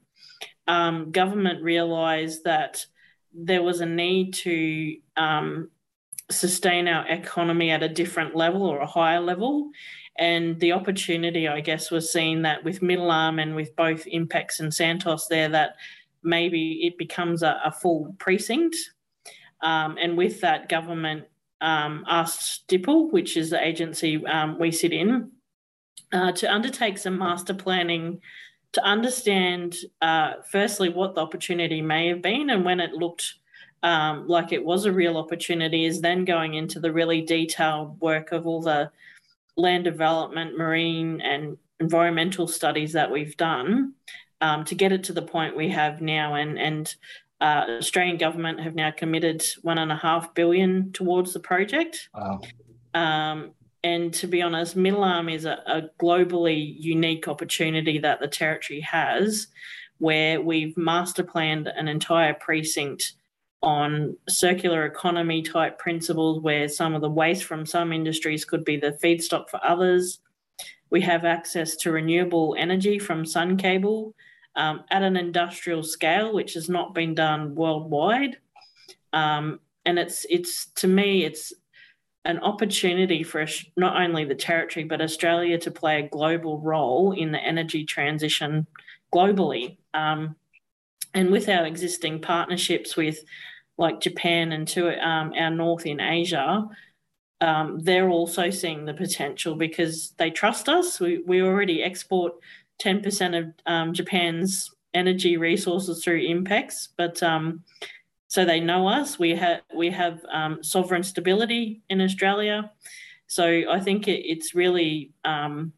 [0.67, 2.86] um, government realised that
[3.34, 5.69] there was a need to um,
[6.30, 9.69] sustain our economy at a different level or a higher level.
[10.19, 14.60] And the opportunity, I guess, was seen that with Middle Arm and with both INPEX
[14.60, 15.76] and Santos there, that
[16.23, 18.76] maybe it becomes a, a full precinct.
[19.63, 21.26] Um, and with that, government
[21.62, 25.32] um, asked DIPL, which is the agency um, we sit in,
[26.12, 28.21] uh, to undertake some master planning
[28.73, 33.36] to understand, uh, firstly, what the opportunity may have been and when it looked
[33.84, 38.32] um, like it was a real opportunity, is then going into the really detailed work
[38.32, 38.89] of all the
[39.58, 43.93] land development, marine, and environmental studies that we've done
[44.39, 46.36] um, to get it to the point we have now.
[46.36, 46.95] And, and
[47.43, 52.10] uh, Australian government have now committed one and a half billion towards the project.
[52.15, 52.39] Wow.
[52.93, 53.51] Um,
[53.84, 58.79] and to be honest, Middle Arm is a, a, globally unique opportunity that the territory
[58.79, 59.47] has,
[59.97, 63.13] where we've master planned an entire precinct
[63.62, 68.77] on circular economy type principles, where some of the waste from some industries could be
[68.77, 70.19] the feedstock for others.
[70.91, 74.15] We have access to renewable energy from Sun Cable
[74.55, 78.37] um, at an industrial scale, which has not been done worldwide.
[79.11, 81.53] Um, and it's it's to me it's
[82.25, 87.31] an opportunity for not only the territory but Australia to play a global role in
[87.31, 88.65] the energy transition
[89.13, 89.77] globally.
[89.93, 90.35] Um,
[91.13, 93.19] and with our existing partnerships with
[93.77, 96.67] like Japan and to um, our north in Asia,
[97.41, 100.99] um, they're also seeing the potential because they trust us.
[100.99, 102.33] We, we already export
[102.81, 107.63] 10% of um, Japan's energy resources through INPEX, but um,
[108.27, 109.19] so they know us.
[109.19, 112.71] We have we have um, sovereign stability in Australia,
[113.27, 115.73] so I think it, it's really um,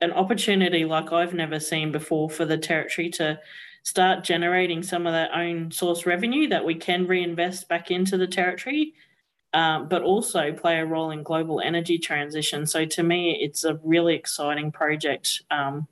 [0.00, 3.40] an opportunity like I've never seen before for the territory to
[3.82, 8.26] start generating some of their own source revenue that we can reinvest back into the
[8.26, 8.94] territory
[9.52, 12.66] um, but also play a role in global energy transition.
[12.66, 15.86] So to me, it's a really exciting project um,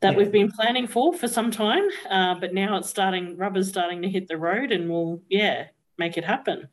[0.00, 0.18] that yeah.
[0.18, 3.36] we've been planning for for some time, uh, but now it's starting.
[3.36, 5.66] Rubber's starting to hit the road, and we'll yeah
[5.98, 6.68] make it happen.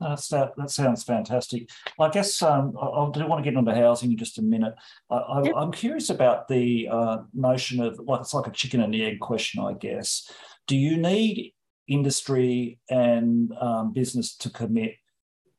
[0.00, 1.68] That's, that, that sounds fantastic.
[1.98, 4.74] I guess um, I, I, do want to get into housing in just a minute.
[5.10, 9.04] I, am curious about the uh, notion of like it's like a chicken and the
[9.04, 10.30] egg question, I guess.
[10.66, 11.52] Do you need
[11.90, 14.94] industry and um, business to commit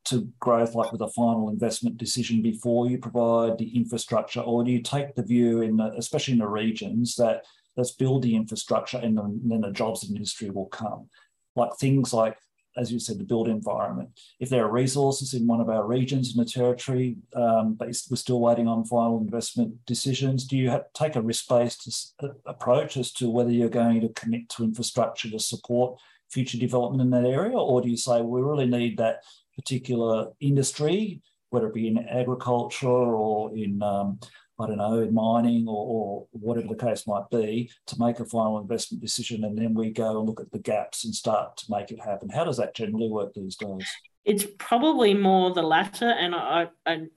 [0.06, 4.72] to growth, like with a final investment decision before you provide the infrastructure, or do
[4.72, 7.44] you take the view in, the, especially in the regions, that
[7.78, 11.08] let's build the infrastructure and then the jobs industry will come,
[11.56, 12.36] like things like
[12.78, 14.10] as you said, the built environment.
[14.40, 18.16] If there are resources in one of our regions in the territory, um, but we're
[18.16, 23.30] still waiting on final investment decisions, do you take a risk-based uh, approach as to
[23.30, 26.00] whether you're going to commit to infrastructure to support
[26.32, 27.58] future development in that area?
[27.58, 29.24] Or do you say we really need that
[29.56, 34.20] particular industry, whether it be in agriculture or in, um,
[34.60, 38.26] I don't know, in mining or, or, whatever the case might be, to make a
[38.26, 41.66] final investment decision and then we go and look at the gaps and start to
[41.70, 42.30] make it happen?
[42.30, 43.88] How does that generally work these days?
[44.24, 46.10] It's probably more the latter.
[46.10, 47.08] And I, I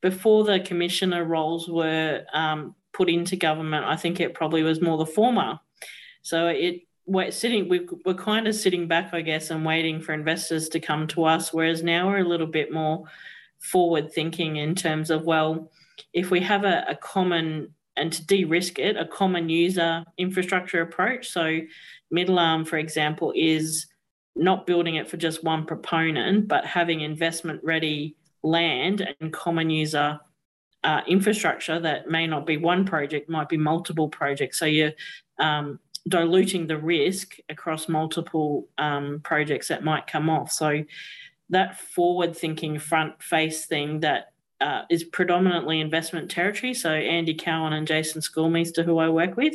[0.00, 4.96] before the commissioner roles were um, put into government, I think it probably was more
[4.96, 5.58] the former.
[6.22, 10.12] So it we're sitting we we're kind of sitting back i guess and waiting for
[10.12, 13.04] investors to come to us whereas now we're a little bit more
[13.58, 15.70] forward thinking in terms of well
[16.12, 21.28] if we have a, a common and to de-risk it a common user infrastructure approach.
[21.28, 21.60] So
[22.10, 23.86] middle arm for example is
[24.36, 30.18] not building it for just one proponent but having investment ready land and common user
[30.82, 34.58] uh, infrastructure that may not be one project might be multiple projects.
[34.58, 34.92] So you're
[35.38, 40.52] um, diluting the risk across multiple um, projects that might come off.
[40.52, 40.84] So
[41.50, 46.74] that forward thinking front face thing that uh, is predominantly investment territory.
[46.74, 49.54] So Andy Cowan and Jason Schoolmeester, who I work with,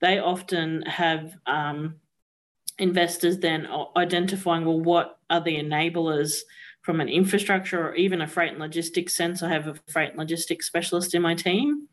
[0.00, 1.96] they often have um,
[2.78, 6.40] investors then identifying well what are the enablers
[6.82, 9.42] from an infrastructure or even a freight and logistics sense.
[9.42, 11.88] I have a freight and logistics specialist in my team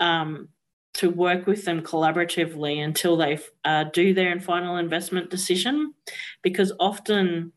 [0.00, 0.48] um,
[0.94, 5.94] to work with them collaboratively until they uh, do their final investment decision,
[6.42, 7.52] because often.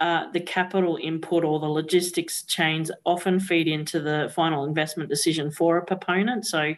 [0.00, 5.50] Uh, the capital input or the logistics chains often feed into the final investment decision
[5.50, 6.46] for a proponent.
[6.46, 6.72] So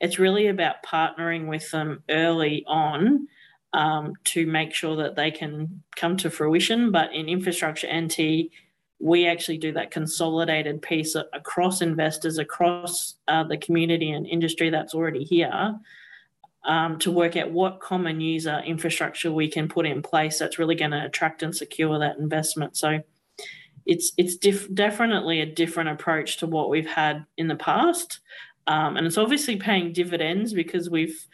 [0.00, 3.28] it's really about partnering with them early on
[3.72, 6.90] um, to make sure that they can come to fruition.
[6.90, 8.50] But in infrastructure NT,
[8.98, 14.94] we actually do that consolidated piece across investors, across uh, the community and industry that's
[14.94, 15.74] already here.
[16.66, 20.74] Um, to work out what common user infrastructure we can put in place that's really
[20.74, 22.74] going to attract and secure that investment.
[22.74, 23.00] So
[23.84, 28.20] it's it's diff- definitely a different approach to what we've had in the past,
[28.66, 31.26] um, and it's obviously paying dividends because we've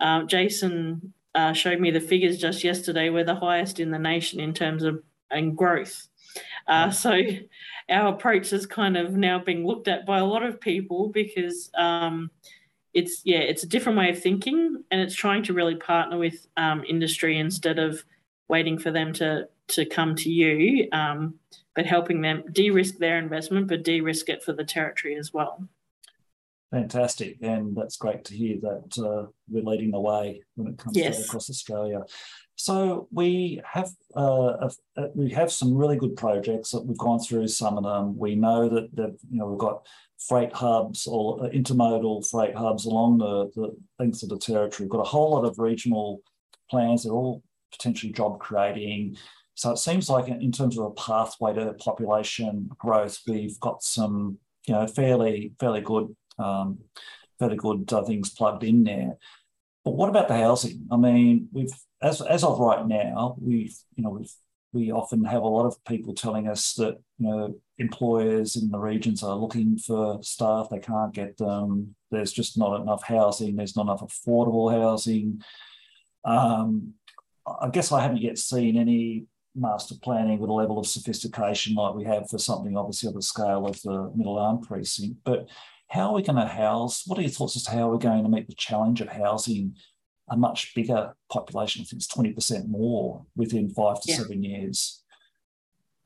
[0.00, 3.08] uh, Jason uh, showed me the figures just yesterday.
[3.08, 6.08] We're the highest in the nation in terms of and growth.
[6.66, 7.20] Uh, so
[7.88, 11.70] our approach is kind of now being looked at by a lot of people because
[11.74, 12.30] um,
[12.94, 16.46] it's yeah it's a different way of thinking and it's trying to really partner with
[16.56, 18.04] um, industry instead of
[18.48, 21.34] waiting for them to to come to you, um,
[21.74, 25.66] but helping them de-risk their investment, but de-risk it for the territory as well.
[26.70, 30.96] Fantastic, and that's great to hear that uh, we're leading the way when it comes
[30.96, 31.18] yes.
[31.18, 32.00] to across Australia.
[32.62, 34.70] So we have uh,
[35.16, 37.48] we have some really good projects that we've gone through.
[37.48, 39.84] Some of them we know that that you know we've got
[40.28, 44.84] freight hubs or intermodal freight hubs along the, the length of the territory.
[44.84, 46.22] We've got a whole lot of regional
[46.70, 47.02] plans.
[47.02, 49.16] They're all potentially job creating.
[49.56, 54.38] So it seems like in terms of a pathway to population growth, we've got some
[54.68, 56.78] you know fairly fairly good um,
[57.40, 59.14] fairly good uh, things plugged in there.
[59.84, 60.86] But what about the housing?
[60.92, 64.32] I mean, we've as as of right now, we've you know we've
[64.72, 68.78] we often have a lot of people telling us that you know employers in the
[68.78, 70.68] regions are looking for staff.
[70.70, 71.94] They can't get them.
[72.10, 73.56] There's just not enough housing.
[73.56, 75.42] There's not enough affordable housing.
[76.24, 76.94] Um,
[77.60, 81.94] i guess i haven't yet seen any master planning with a level of sophistication like
[81.94, 85.16] we have for something obviously of the scale of the middle arm precinct.
[85.24, 85.48] But
[85.88, 87.02] how are we going to house?
[87.06, 89.76] What are your thoughts as to how we're going to meet the challenge of housing
[90.28, 91.82] a much bigger population?
[91.82, 94.18] I think it's 20% more within five to yeah.
[94.18, 95.02] seven years.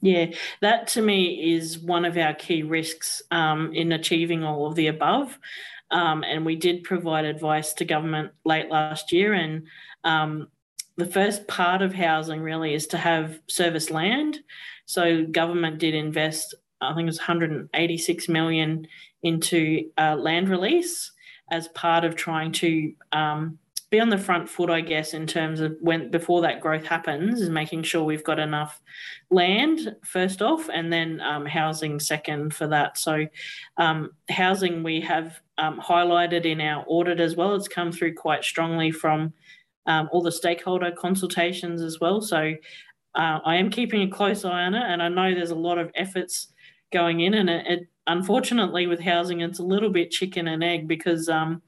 [0.03, 0.27] Yeah,
[0.61, 4.89] that to me is one of our key risks um, in achieving all of the
[4.89, 5.39] above.
[5.91, 9.33] Um, and we did provide advice to government late last year.
[9.33, 9.67] And
[10.05, 10.49] um,
[10.97, 14.41] the first part of housing really is to have service land.
[14.87, 18.87] So government did invest, I think it was 186 million
[19.23, 21.13] into uh, land release
[21.51, 23.59] as part of trying to um,
[23.91, 27.41] be on the front foot, I guess, in terms of when before that growth happens,
[27.41, 28.81] is making sure we've got enough
[29.31, 32.99] land first off, and then um, housing second for that.
[32.99, 33.27] So,
[33.77, 37.55] um, housing we have um, highlighted in our audit as well.
[37.55, 39.33] It's come through quite strongly from
[39.87, 42.21] um, all the stakeholder consultations as well.
[42.21, 42.55] So,
[43.15, 45.79] uh, I am keeping a close eye on it, and I know there's a lot
[45.79, 46.49] of efforts
[46.93, 50.87] going in, and it, it unfortunately with housing it's a little bit chicken and egg
[50.87, 51.61] because um,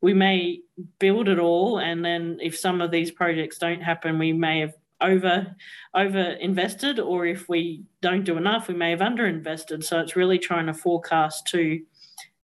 [0.00, 0.60] we may
[0.98, 4.74] build it all and then if some of these projects don't happen we may have
[5.00, 5.54] over
[5.94, 10.16] over invested or if we don't do enough we may have under invested so it's
[10.16, 11.80] really trying to forecast to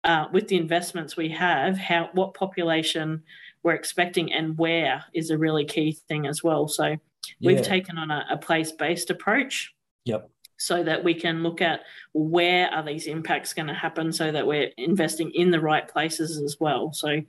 [0.04, 3.24] uh, with the investments we have how what population
[3.64, 6.68] we're expecting and where is a really key thing as well.
[6.68, 6.98] So
[7.42, 9.74] we've taken on a, a place-based approach.
[10.06, 10.30] Yep
[10.64, 11.82] so that we can look at
[12.14, 16.40] where are these impacts going to happen so that we're investing in the right places
[16.40, 16.94] as well.
[16.94, 17.22] So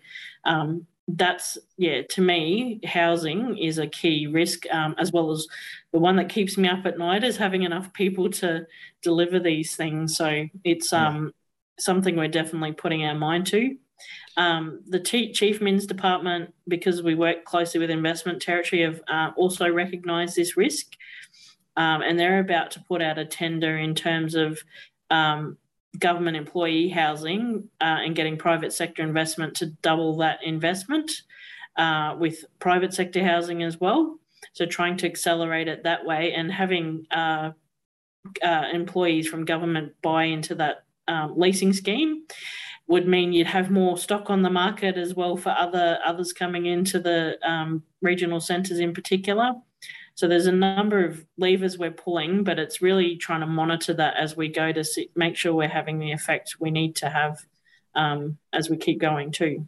[0.44, 5.47] um, that's yeah to me housing is a key risk um, as well as
[5.92, 8.66] the one that keeps me up at night is having enough people to
[9.03, 10.16] deliver these things.
[10.16, 11.33] So it's um,
[11.79, 13.77] something we're definitely putting our mind to.
[14.37, 19.68] Um, the chief mins department because we work closely with investment territory have uh, also
[19.70, 20.97] recognised this risk
[21.77, 24.61] um, and they're about to put out a tender in terms of
[25.11, 25.57] um,
[25.99, 31.11] government employee housing uh, and getting private sector investment to double that investment
[31.77, 34.18] uh, with private sector housing as well.
[34.53, 37.53] So trying to accelerate it that way and having uh,
[38.43, 42.22] uh employees from government buy into that um, leasing scheme
[42.87, 46.66] would mean you'd have more stock on the market as well for other others coming
[46.66, 49.53] into the um, regional centres in particular.
[50.17, 54.17] So there's a number of levers we're pulling, but it's really trying to monitor that
[54.17, 57.45] as we go to see, make sure we're having the effect we need to have
[57.97, 59.67] um, as we keep going too.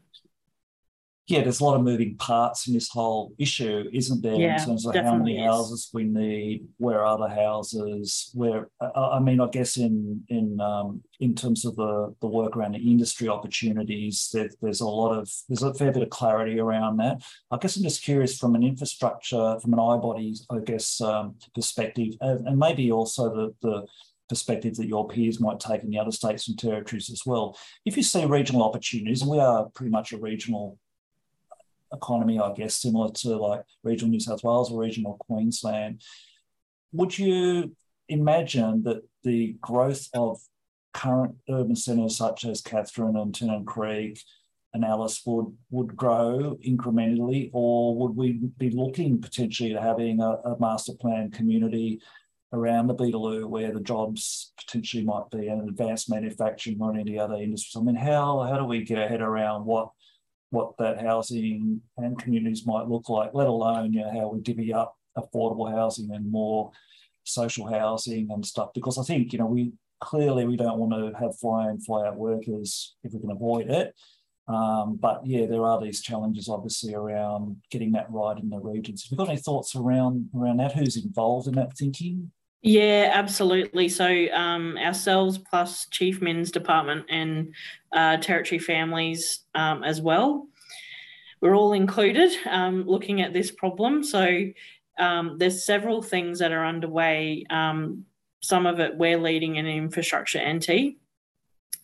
[1.28, 4.36] Yeah, there's a lot of moving parts in this whole issue, isn't there?
[4.36, 9.18] Yeah, in terms of how many houses we need, where are the houses, where I
[9.18, 13.28] mean, I guess in in um, in terms of the the work around the industry
[13.28, 17.22] opportunities, there, there's a lot of there's a fair bit of clarity around that.
[17.50, 22.14] I guess I'm just curious from an infrastructure, from an iBody, I guess, um, perspective,
[22.20, 23.86] and, and maybe also the the
[24.28, 27.58] perspective that your peers might take in the other states and territories as well.
[27.84, 30.78] If you see regional opportunities, and we are pretty much a regional
[31.92, 36.02] economy, I guess, similar to like regional New South Wales or regional Queensland.
[36.92, 37.76] Would you
[38.08, 40.38] imagine that the growth of
[40.94, 44.18] current urban centres such as Katherine and Tennant Creek
[44.72, 50.30] and Alice would would grow incrementally, or would we be looking potentially at having a,
[50.44, 52.00] a master plan community
[52.52, 57.36] around the Beetaloo where the jobs potentially might be in advanced manufacturing or any other
[57.36, 57.80] industries?
[57.80, 59.90] I mean, how how do we get our head around what
[60.50, 64.72] what that housing and communities might look like, let alone you know, how we divvy
[64.72, 66.70] up affordable housing and more
[67.24, 68.70] social housing and stuff.
[68.74, 72.06] Because I think, you know, we clearly we don't want to have fly in, fly
[72.06, 73.94] out workers if we can avoid it.
[74.48, 79.02] Um, but yeah, there are these challenges obviously around getting that right in the regions.
[79.02, 80.72] Have you got any thoughts around around that?
[80.72, 82.30] Who's involved in that thinking?
[82.66, 83.88] Yeah, absolutely.
[83.88, 87.54] So um, ourselves plus Chief Men's Department and
[87.92, 90.48] uh, Territory Families um, as well.
[91.40, 94.02] We're all included um, looking at this problem.
[94.02, 94.46] So
[94.98, 97.46] um, there's several things that are underway.
[97.50, 98.04] Um,
[98.42, 100.96] some of it we're leading in infrastructure NT.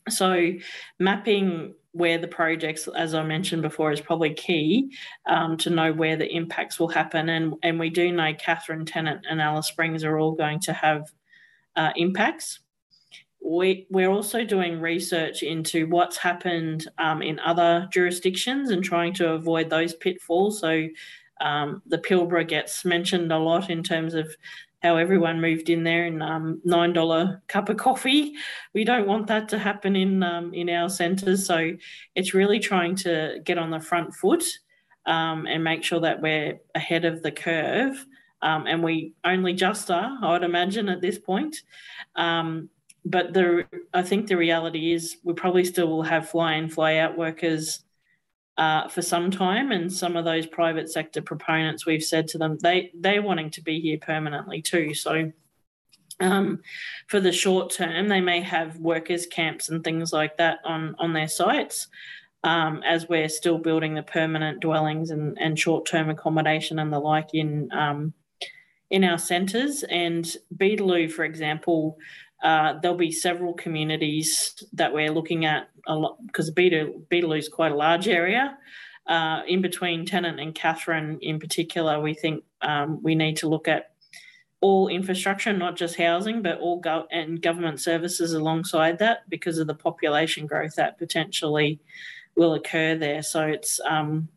[0.08, 0.50] So
[0.98, 4.90] mapping where the projects, as I mentioned before, is probably key
[5.26, 7.28] um, to know where the impacts will happen.
[7.28, 11.12] And, and we do know Katherine Tennant and Alice Springs are all going to have
[11.76, 12.60] uh, impacts.
[13.44, 19.32] We, we're also doing research into what's happened um, in other jurisdictions and trying to
[19.32, 20.60] avoid those pitfalls.
[20.60, 20.86] So
[21.40, 24.34] um, the Pilbara gets mentioned a lot in terms of
[24.82, 28.34] how everyone moved in there and um, nine dollar cup of coffee.
[28.74, 31.46] We don't want that to happen in um, in our centres.
[31.46, 31.72] So
[32.14, 34.44] it's really trying to get on the front foot
[35.06, 38.04] um, and make sure that we're ahead of the curve.
[38.42, 41.56] Um, and we only just are, I would imagine, at this point.
[42.16, 42.68] Um,
[43.04, 46.96] but the I think the reality is we probably still will have fly in, fly
[46.96, 47.84] out workers
[48.58, 49.72] uh, for some time.
[49.72, 53.62] And some of those private sector proponents, we've said to them, they they're wanting to
[53.62, 54.94] be here permanently too.
[54.94, 55.32] So
[56.20, 56.60] um,
[57.08, 61.12] for the short term, they may have workers camps and things like that on on
[61.12, 61.88] their sites.
[62.44, 66.98] Um, as we're still building the permanent dwellings and, and short term accommodation and the
[66.98, 68.14] like in um,
[68.90, 69.84] in our centres.
[69.84, 70.24] And
[70.56, 71.98] Beetaloo, for example,
[72.42, 77.72] uh, there'll be several communities that we're looking at a lot because Beetaloo is quite
[77.72, 78.58] a large area.
[79.06, 83.68] Uh, in between Tennant and Katherine, in particular, we think um, we need to look
[83.68, 83.92] at
[84.60, 89.66] all infrastructure, not just housing, but all go- and government services alongside that because of
[89.66, 91.80] the population growth that potentially
[92.36, 93.22] will occur there.
[93.22, 94.28] So it's um,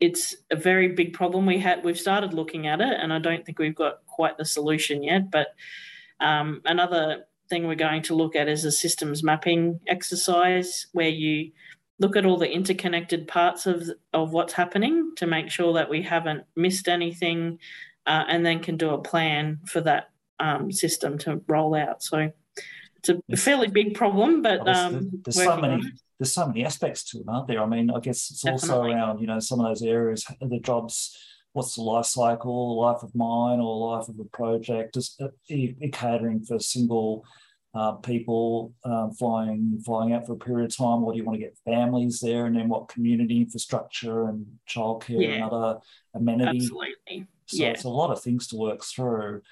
[0.00, 1.46] it's a very big problem.
[1.46, 4.44] We had we've started looking at it, and I don't think we've got quite the
[4.44, 5.30] solution yet.
[5.30, 5.48] But
[6.20, 7.24] um, another
[7.54, 11.52] thing we're going to look at is a systems mapping exercise where you
[12.00, 16.02] look at all the interconnected parts of, of what's happening to make sure that we
[16.02, 17.60] haven't missed anything
[18.06, 22.02] uh, and then can do a plan for that um, system to roll out.
[22.02, 22.32] So
[22.96, 23.44] it's a yes.
[23.44, 25.80] fairly big problem, but um, there's, so many
[26.18, 27.62] there's so many aspects to it, aren't there?
[27.62, 28.70] I mean, I guess it's Definitely.
[28.70, 31.16] also around you know some of those areas, the jobs
[31.54, 34.94] what's the life cycle, life of mine, or life of a project?
[34.94, 35.28] Just uh,
[35.92, 37.24] catering for single
[37.74, 41.38] uh, people um, flying flying out for a period of time, or do you want
[41.38, 45.34] to get families there, and then what community infrastructure and childcare yeah.
[45.34, 45.78] and other
[46.14, 46.64] amenities?
[46.64, 47.26] Absolutely.
[47.46, 47.70] So yeah.
[47.70, 49.42] it's a lot of things to work through.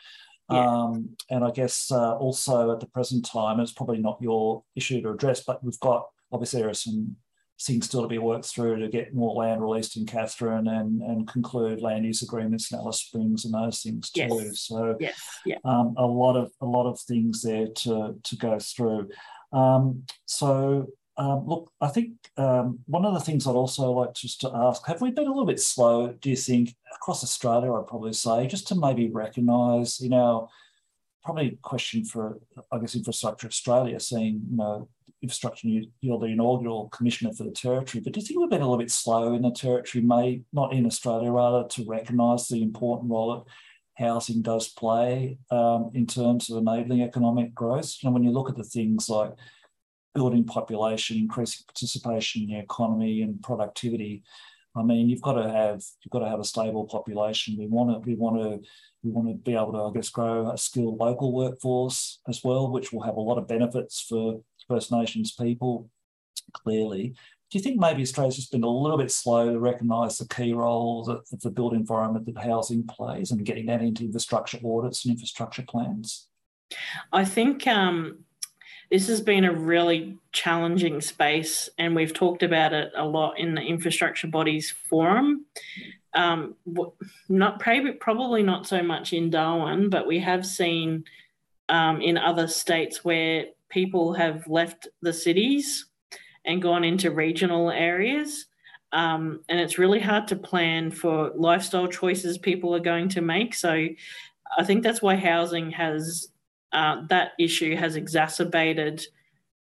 [0.50, 0.66] Yeah.
[0.66, 5.00] Um, and I guess uh, also at the present time, it's probably not your issue
[5.02, 7.16] to address, but we've got obviously there are some
[7.60, 11.28] things still to be worked through to get more land released in Katherine and, and
[11.28, 14.22] conclude land use agreements in Alice Springs and those things too.
[14.22, 14.60] Yes.
[14.60, 15.38] So yes.
[15.46, 15.58] yeah.
[15.64, 19.10] Um, a lot of a lot of things there to to go through.
[19.52, 20.88] Um, so
[21.18, 24.86] um, look, I think um, one of the things I'd also like just to ask:
[24.86, 26.12] Have we been a little bit slow?
[26.12, 27.72] Do you think across Australia?
[27.72, 30.48] I'd probably say just to maybe recognise, you know,
[31.22, 32.38] probably a question for
[32.70, 34.88] I guess Infrastructure Australia, seeing you know
[35.22, 35.68] infrastructure,
[36.00, 38.78] you're the inaugural commissioner for the territory, but do you think we've been a little
[38.78, 43.34] bit slow in the territory, may not in Australia, rather, to recognise the important role
[43.34, 43.52] that
[44.02, 47.96] housing does play um, in terms of enabling economic growth?
[48.02, 49.32] And when you look at the things like
[50.14, 54.22] building population, increasing participation in the economy and productivity,
[54.74, 57.56] I mean, you've got to have you've got to have a stable population.
[57.58, 58.68] We want to we want to
[59.02, 62.70] we want to be able to, I guess, grow a skilled local workforce as well,
[62.70, 65.88] which will have a lot of benefits for First Nations people.
[66.52, 67.14] Clearly,
[67.52, 70.54] do you think maybe Australia's just been a little bit slow to recognise the key
[70.54, 75.12] role that, the built environment that housing plays and getting that into infrastructure audits and
[75.12, 76.28] infrastructure plans?
[77.12, 78.20] I think um,
[78.90, 83.54] this has been a really challenging space, and we've talked about it a lot in
[83.54, 85.44] the infrastructure bodies forum.
[86.14, 86.54] Um,
[87.28, 91.04] not probably not so much in Darwin, but we have seen
[91.68, 95.86] um, in other states where people have left the cities
[96.44, 98.46] and gone into regional areas.
[98.92, 103.54] Um, and it's really hard to plan for lifestyle choices people are going to make.
[103.54, 103.88] So
[104.58, 106.28] I think that's why housing has
[106.72, 109.04] uh, that issue has exacerbated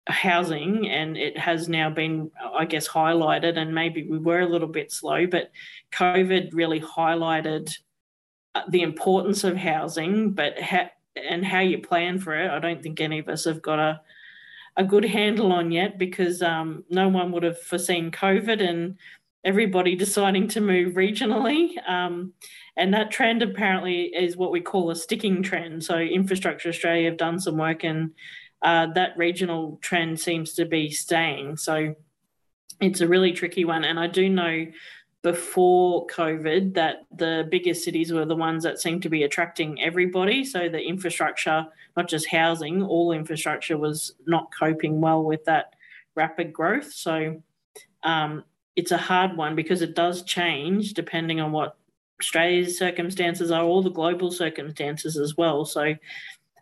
[0.08, 4.68] housing and it has now been i guess highlighted and maybe we were a little
[4.68, 5.52] bit slow but
[5.94, 7.72] covid really highlighted
[8.56, 12.82] uh, the importance of housing but ha- and how you plan for it i don't
[12.82, 14.02] think any of us have got a
[14.78, 18.98] a good handle on yet because um, no one would have foreseen covid and
[19.44, 21.72] everybody deciding to move regionally.
[21.90, 22.34] Um,
[22.78, 25.84] and that trend apparently is what we call a sticking trend.
[25.84, 28.12] So, Infrastructure Australia have done some work, and
[28.62, 31.58] uh, that regional trend seems to be staying.
[31.58, 31.96] So,
[32.80, 33.84] it's a really tricky one.
[33.84, 34.66] And I do know
[35.24, 40.44] before COVID that the biggest cities were the ones that seemed to be attracting everybody.
[40.44, 41.66] So, the infrastructure,
[41.96, 45.76] not just housing, all infrastructure was not coping well with that
[46.16, 46.92] rapid growth.
[46.92, 47.42] So,
[48.04, 48.44] um,
[48.76, 51.78] it's a hard one because it does change depending on what
[52.22, 55.66] Australia's circumstances are, all the global circumstances as well.
[55.66, 55.96] So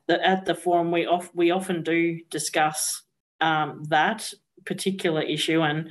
[0.08, 3.04] the, at the forum, we we often do discuss
[3.42, 4.34] um, that
[4.66, 5.90] particular issue and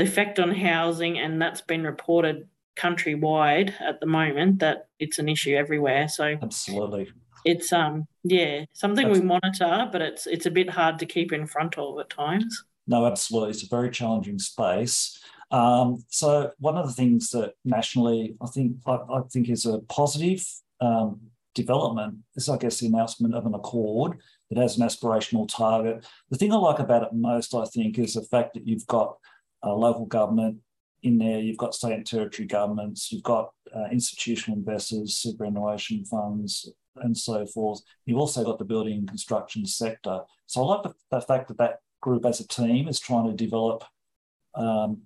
[0.00, 5.28] the effect on housing, and that's been reported countrywide at the moment that it's an
[5.28, 6.08] issue everywhere.
[6.08, 7.12] So absolutely,
[7.44, 11.46] it's um yeah something we monitor, but it's it's a bit hard to keep in
[11.46, 12.64] front of at times.
[12.86, 15.20] No, absolutely, it's a very challenging space.
[15.50, 19.80] Um, so one of the things that nationally I think I, I think is a
[19.80, 20.42] positive
[20.80, 21.20] um,
[21.54, 26.06] development is, I guess, the announcement of an accord that has an aspirational target.
[26.30, 29.16] The thing I like about it most, I think, is the fact that you've got
[29.64, 30.58] uh, local government
[31.02, 36.70] in there, you've got state and territory governments, you've got uh, institutional investors, superannuation funds,
[36.96, 37.80] and so forth.
[38.04, 40.20] You've also got the building and construction sector.
[40.46, 43.44] So I like the, the fact that that group as a team is trying to
[43.44, 43.84] develop
[44.54, 45.02] um,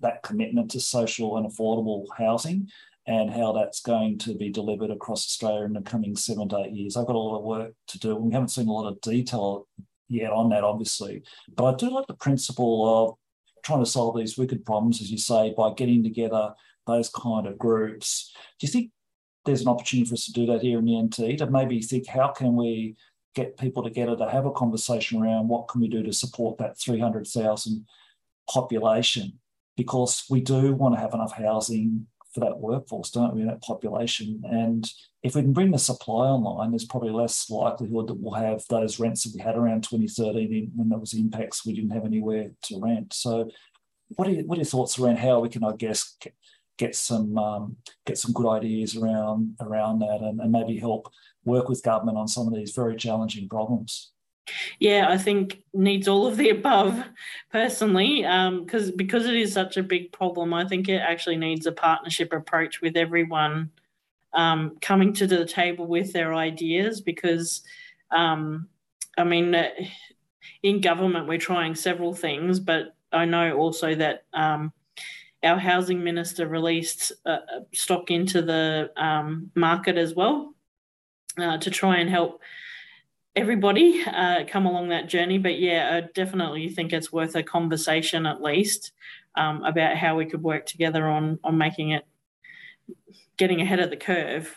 [0.00, 2.68] that commitment to social and affordable housing
[3.06, 6.72] and how that's going to be delivered across Australia in the coming seven to eight
[6.72, 6.96] years.
[6.96, 8.16] I've got a lot of work to do.
[8.16, 9.68] We haven't seen a lot of detail
[10.08, 11.22] yet on that, obviously,
[11.54, 13.14] but I do like the principle of
[13.66, 16.54] trying to solve these wicked problems, as you say, by getting together
[16.86, 18.32] those kind of groups.
[18.60, 18.92] Do you think
[19.44, 22.06] there's an opportunity for us to do that here in the NT to maybe think
[22.06, 22.96] how can we
[23.34, 26.78] get people together to have a conversation around what can we do to support that
[26.78, 27.84] 300,000
[28.48, 29.38] population
[29.76, 32.06] because we do want to have enough housing
[32.36, 34.42] for that workforce, don't we, that population?
[34.44, 34.88] And
[35.22, 39.00] if we can bring the supply online, there's probably less likelihood that we'll have those
[39.00, 42.78] rents that we had around 2013 when there was impacts, we didn't have anywhere to
[42.78, 43.14] rent.
[43.14, 43.50] So
[44.10, 46.16] what are, you, what are your thoughts around how we can, I guess,
[46.78, 51.10] get some um, get some good ideas around around that and, and maybe help
[51.46, 54.12] work with government on some of these very challenging problems?
[54.78, 57.02] Yeah, I think needs all of the above
[57.50, 60.54] personally, because um, because it is such a big problem.
[60.54, 63.70] I think it actually needs a partnership approach with everyone
[64.34, 67.00] um, coming to the table with their ideas.
[67.00, 67.62] Because,
[68.10, 68.68] um,
[69.18, 69.70] I mean, uh,
[70.62, 74.72] in government we're trying several things, but I know also that um,
[75.42, 77.38] our housing minister released uh,
[77.72, 80.54] stock into the um, market as well
[81.38, 82.40] uh, to try and help
[83.36, 85.38] everybody uh, come along that journey.
[85.38, 88.92] But yeah, I definitely think it's worth a conversation at least
[89.36, 92.06] um, about how we could work together on on making it
[93.36, 94.54] getting ahead of the curve.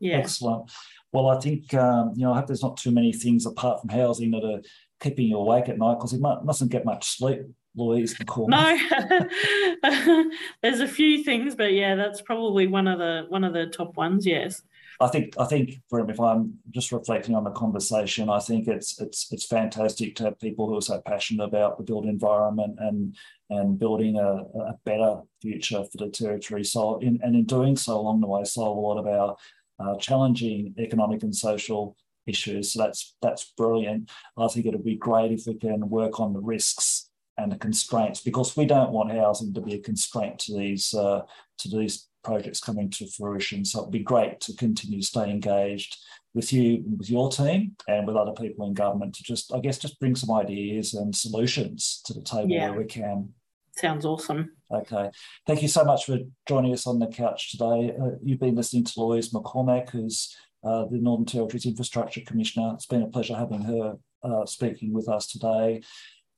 [0.00, 0.16] Yeah.
[0.16, 0.72] Excellent.
[1.12, 3.90] Well, I think um, you know I hope there's not too many things apart from
[3.90, 4.62] housing that are
[5.00, 7.42] keeping you awake at night because you mustn't get much sleep.
[7.74, 8.48] Louise McCall.
[8.48, 10.30] No,
[10.62, 13.96] there's a few things, but yeah, that's probably one of the one of the top
[13.96, 14.26] ones.
[14.26, 14.62] Yes.
[15.02, 19.32] I think I think if I'm just reflecting on the conversation, I think it's it's
[19.32, 23.16] it's fantastic to have people who are so passionate about the built environment and
[23.50, 26.62] and building a, a better future for the territory.
[26.62, 29.36] So in, and in doing so along the way, solve a lot of our
[29.80, 31.96] uh, challenging economic and social
[32.28, 32.72] issues.
[32.72, 34.08] So that's that's brilliant.
[34.38, 38.20] I think it'd be great if we can work on the risks and the constraints
[38.20, 41.22] because we don't want housing to be a constraint to these uh,
[41.58, 43.64] to these projects coming to fruition.
[43.64, 45.96] So it'd be great to continue to stay engaged
[46.34, 49.78] with you, with your team, and with other people in government to just, I guess,
[49.78, 52.70] just bring some ideas and solutions to the table yeah.
[52.70, 53.30] where we can.
[53.76, 54.52] Sounds awesome.
[54.70, 55.10] Okay.
[55.46, 57.94] Thank you so much for joining us on the couch today.
[58.00, 62.72] Uh, you've been listening to Louise McCormick, who's uh, the Northern Territory's Infrastructure Commissioner.
[62.74, 65.82] It's been a pleasure having her uh, speaking with us today.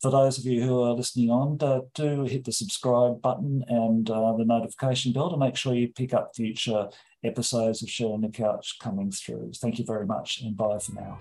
[0.05, 4.11] For those of you who are listening on, uh, do hit the subscribe button and
[4.11, 6.91] uh, the notification bell to make sure you pick up future
[7.25, 9.53] episodes of Sharing the Couch coming through.
[9.55, 11.19] Thank you very much and bye for now.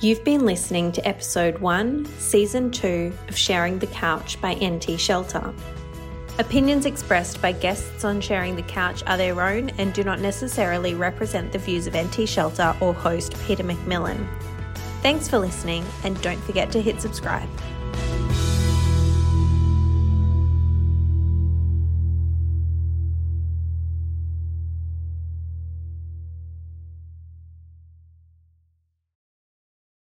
[0.00, 5.52] You've been listening to episode 1, season 2 of Sharing the Couch by NT Shelter.
[6.40, 10.94] Opinions expressed by guests on Sharing the Couch are their own and do not necessarily
[10.94, 14.26] represent the views of NT Shelter or host Peter McMillan.
[15.02, 17.46] Thanks for listening and don't forget to hit subscribe.